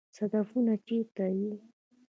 [0.15, 1.53] صدفونه چیرته وي؟